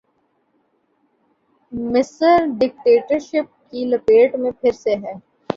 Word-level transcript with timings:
مصر 1.91 2.37
ڈکٹیٹرشپ 2.59 3.47
کی 3.71 3.85
لپیٹ 3.85 4.35
میں 4.35 4.51
پھر 4.61 4.71
سے 4.73 4.95
ہے۔ 4.95 5.13